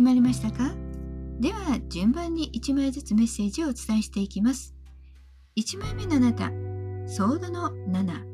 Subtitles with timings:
[0.00, 0.72] 決まりましたか？
[1.40, 4.74] では順番に1枚ずつメッセージをお伝えしていきます。
[5.58, 6.50] 1枚目のあなた、
[7.06, 8.24] ソードの7、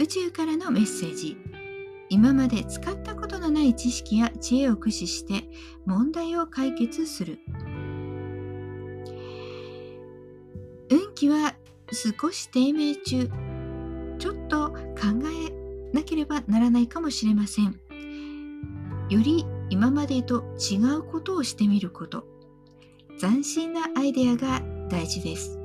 [0.00, 1.36] 宇宙からのメッセージ。
[2.10, 5.48] 今まで使ったことのない知識や知恵を駆使して
[5.86, 7.38] 問題を解決する。
[10.90, 11.54] 運気は
[11.92, 13.30] 少し低迷中。
[14.18, 14.76] ちょっと考
[15.48, 17.78] えなければならないかもしれません。
[19.08, 22.26] より今までと違うことをしてみること。
[23.18, 25.58] 斬新なアイデアが大事です。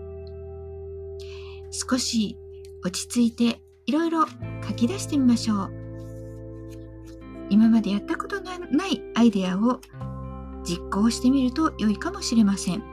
[1.72, 2.38] 少し
[2.84, 4.26] 落ち着いていろいろ
[4.68, 5.72] 書き出してみましょう。
[7.50, 9.80] 今までやったことがないアイデアを
[10.64, 12.84] 実行してみると良いかもしれません。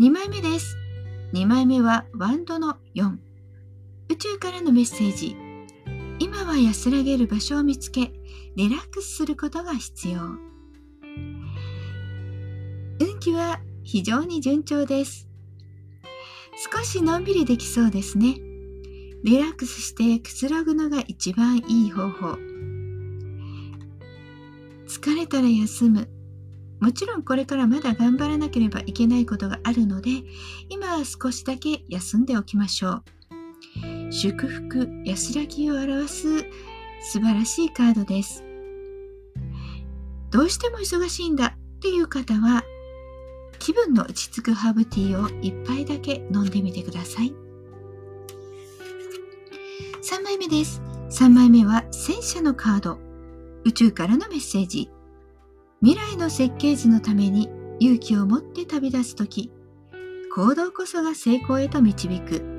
[0.00, 0.76] 2枚目です。
[1.32, 3.16] 2枚目はワンドの4
[4.10, 5.47] 宇宙からのメッセージ。
[6.20, 8.12] 今は安らげる場所を見つけ
[8.56, 10.20] リラックスすることが必要。
[13.00, 15.28] 運気は非常に順調です。
[16.72, 18.34] 少しのんびりできそうですね。
[19.22, 22.36] リラックスしてくつろぐのが一番いい方法。
[24.88, 26.08] 疲れたら休む。
[26.80, 30.10] もちろんこれからまだ頑張らなければいけないことがあるので
[30.68, 33.17] 今は少しだけ休んでおきましょう。
[34.10, 36.38] 祝福安らぎを表す
[37.00, 38.44] 素晴らしいカードです。
[40.30, 42.64] どうしても忙しいんだっていう方は
[43.58, 47.32] 気分の落ち着くハーブティーを1杯だけ飲んでみてください。
[50.02, 50.80] 3枚目です。
[51.10, 52.98] 3枚目は戦車のカード。
[53.64, 54.90] 宇宙からのメッセージ。
[55.82, 59.52] 未来の設計図のために勇気を持って旅立つ時
[60.34, 62.57] 行動こそが成功へと導く。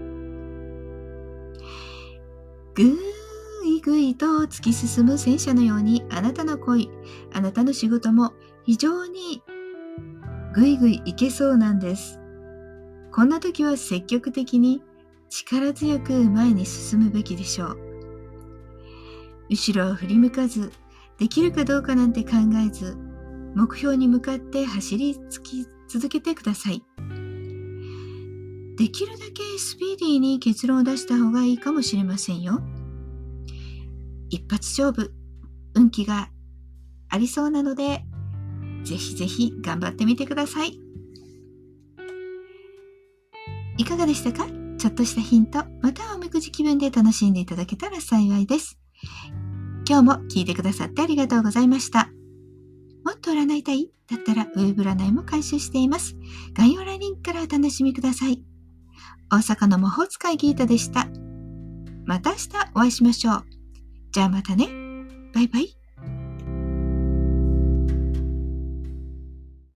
[2.80, 6.90] ぐーいぐいと突き進む戦車のようにあなたの恋、
[7.34, 8.32] あなたの仕事も
[8.64, 9.44] 非常に
[10.54, 12.22] ぐいぐいいけそうなんです。
[13.12, 14.82] こんな時は積極的に
[15.28, 17.78] 力強く前に進むべきでしょう。
[19.50, 20.72] 後ろを振り向かず、
[21.18, 22.32] できるかどうかなんて考
[22.66, 22.96] えず、
[23.56, 26.82] 目標に向かって走りつき続けてください。
[28.80, 32.62] できるだけスピーディーに結論を出した方がいいかもしれませんよ。
[34.30, 35.14] 一発勝負、
[35.76, 36.30] 運気が
[37.10, 38.06] ありそうなので、
[38.86, 40.80] ぜひぜひ頑張ってみてください。
[43.78, 44.48] いかがでしたか？
[44.78, 48.80] ちょっとしたヒント、またはおみくじ気分で楽しんでいただけたら幸いです。
[49.86, 52.10] 今日も聞いてくださってありがとうございました。
[53.04, 53.92] もっと占いたい？
[54.10, 56.16] だったらウェブ占いも開始しています。
[56.54, 58.42] 概要欄リンクからお楽しみください。
[59.32, 61.08] 大阪の魔法使いギータでした。
[62.06, 63.46] また明日お会いしましょう。
[64.12, 64.68] じゃあまたね。
[65.34, 65.79] バイバイ。